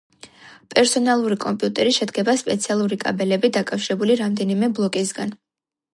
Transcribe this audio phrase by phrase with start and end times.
[0.73, 5.37] პერსონალური კომპიუტერი შედგება სპეციალური კაბელებით დაკავშირებული რამდენიმე ბლოკისგან.